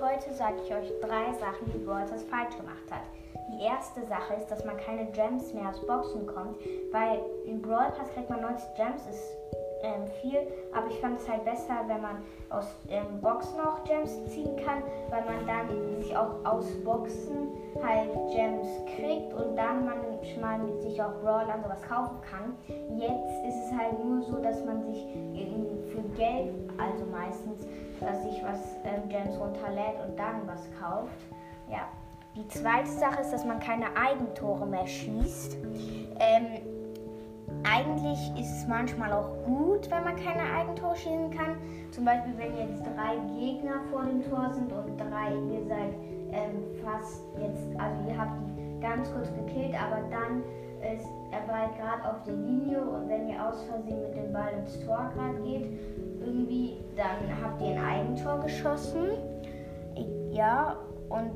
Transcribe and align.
heute 0.00 0.32
sage 0.34 0.56
ich 0.64 0.74
euch 0.74 0.92
drei 1.00 1.32
Sachen, 1.38 1.70
die 1.72 1.78
Brawl 1.78 2.06
Stars 2.06 2.24
falsch 2.24 2.56
gemacht 2.56 2.90
hat. 2.90 3.02
Die 3.52 3.64
erste 3.64 4.04
Sache 4.06 4.34
ist, 4.34 4.50
dass 4.50 4.64
man 4.64 4.76
keine 4.76 5.06
Gems 5.06 5.52
mehr 5.52 5.68
aus 5.68 5.80
Boxen 5.86 6.26
kommt, 6.26 6.58
weil 6.92 7.20
in 7.46 7.62
Brawl 7.62 7.90
Pass 7.96 8.12
kriegt 8.14 8.30
man 8.30 8.40
90 8.40 8.74
Gems, 8.76 9.02
ist 9.08 9.36
ähm, 9.82 10.06
viel, 10.20 10.40
aber 10.74 10.88
ich 10.88 10.98
fand 11.00 11.18
es 11.20 11.28
halt 11.28 11.44
besser, 11.44 11.74
wenn 11.86 12.02
man 12.02 12.16
aus 12.50 12.66
ähm, 12.88 13.20
Boxen 13.20 13.60
auch 13.60 13.84
Gems 13.84 14.10
ziehen 14.26 14.56
kann, 14.64 14.82
weil 15.10 15.24
man 15.24 15.46
dann 15.46 16.02
sich 16.02 16.16
auch 16.16 16.44
aus 16.44 16.66
Boxen 16.84 17.48
halt 17.82 18.10
Gems 18.34 18.66
kriegt 18.96 19.32
und 19.34 19.56
dann 19.56 19.86
manchmal 19.86 20.60
sich 20.80 21.00
auch 21.00 21.12
Brawl 21.22 21.48
an 21.50 21.62
sowas 21.62 21.82
kaufen 21.82 22.18
kann. 22.28 22.56
Jetzt 22.98 23.46
ist 23.46 23.66
es 23.66 23.78
halt 23.78 24.04
nur 24.04 24.22
so, 24.22 24.38
dass 24.42 24.64
man 24.64 24.82
sich 24.82 25.06
für 25.92 26.02
Geld, 26.16 26.52
also 26.76 27.04
meistens, 27.06 27.66
dass 28.00 28.22
sich 28.22 28.42
was 28.42 28.76
ähm, 28.84 29.08
Gems 29.08 29.38
runterlädt 29.38 29.96
und 30.06 30.18
dann 30.18 30.46
was 30.46 30.68
kauft. 30.80 31.26
Ja. 31.70 31.88
Die 32.36 32.46
zweite 32.48 32.88
Sache 32.88 33.20
ist, 33.20 33.32
dass 33.32 33.44
man 33.44 33.58
keine 33.58 33.86
Eigentore 33.96 34.66
mehr 34.66 34.86
schießt. 34.86 35.56
Ähm, 36.20 36.46
eigentlich 37.64 38.18
ist 38.38 38.58
es 38.58 38.66
manchmal 38.68 39.12
auch 39.12 39.30
gut, 39.44 39.90
wenn 39.90 40.04
man 40.04 40.16
keine 40.16 40.42
Eigentore 40.56 40.94
schießen 40.94 41.30
kann. 41.30 41.56
Zum 41.90 42.04
Beispiel, 42.04 42.34
wenn 42.36 42.56
jetzt 42.56 42.82
drei 42.84 43.16
Gegner 43.38 43.80
vor 43.90 44.04
dem 44.04 44.22
Tor 44.22 44.52
sind 44.52 44.72
und 44.72 44.96
drei, 44.98 45.32
ihr 45.52 45.66
seid 45.66 45.94
ähm, 46.32 46.62
fast 46.84 47.24
jetzt, 47.40 47.66
also 47.78 48.08
ihr 48.08 48.16
habt 48.16 48.38
die 48.40 48.80
ganz 48.80 49.10
kurz 49.12 49.28
gekillt, 49.34 49.74
aber 49.74 50.02
dann 50.10 50.42
ist 50.94 51.08
er 51.30 51.40
bleibt 51.40 51.76
gerade 51.76 52.08
auf 52.08 52.22
der 52.24 52.34
Linie 52.34 52.80
und 52.80 53.08
wenn 53.08 53.28
ihr 53.28 53.44
aus 53.44 53.62
Versehen 53.64 54.00
mit 54.02 54.16
dem 54.16 54.32
Ball 54.32 54.52
ins 54.58 54.78
Tor 54.84 55.10
gerade 55.14 55.40
geht, 55.42 55.66
irgendwie, 56.20 56.78
dann 56.98 57.42
habt 57.42 57.62
ihr 57.62 57.68
ein 57.68 57.84
Eigentor 57.84 58.40
geschossen. 58.40 59.10
Ja, 60.30 60.76
und 61.08 61.30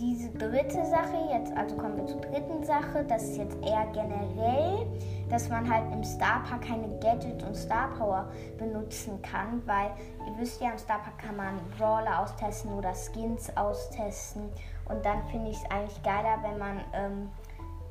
diese 0.00 0.30
dritte 0.30 0.84
Sache 0.86 1.16
jetzt, 1.32 1.52
also 1.56 1.76
kommen 1.76 1.96
wir 1.96 2.06
zur 2.06 2.20
dritten 2.20 2.62
Sache, 2.62 3.04
das 3.08 3.24
ist 3.24 3.36
jetzt 3.36 3.56
eher 3.64 3.86
generell, 3.92 4.86
dass 5.28 5.48
man 5.48 5.68
halt 5.68 5.92
im 5.92 6.04
Star 6.04 6.44
Park 6.48 6.62
keine 6.62 6.88
Gadget 7.00 7.42
und 7.42 7.54
Star 7.54 7.90
Power 7.98 8.28
benutzen 8.58 9.20
kann, 9.22 9.60
weil 9.66 9.90
ihr 10.26 10.38
wisst 10.38 10.60
ja, 10.60 10.70
im 10.70 10.78
Star 10.78 10.98
Park 10.98 11.18
kann 11.18 11.36
man 11.36 11.58
Brawler 11.76 12.20
austesten 12.20 12.72
oder 12.72 12.94
Skins 12.94 13.54
austesten 13.56 14.44
und 14.88 15.04
dann 15.04 15.22
finde 15.24 15.50
ich 15.50 15.56
es 15.56 15.70
eigentlich 15.70 16.02
geiler, 16.04 16.38
wenn 16.42 16.58
man 16.58 16.80
ähm, 16.94 17.28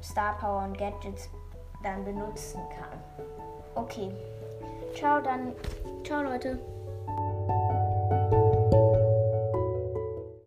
Star 0.01 0.37
Power 0.39 0.63
und 0.63 0.77
Gadgets 0.77 1.29
dann 1.83 2.05
benutzen 2.05 2.61
kann. 2.79 2.99
Okay, 3.75 4.11
ciao 4.95 5.21
dann, 5.21 5.51
ciao 6.03 6.23
Leute. 6.23 6.57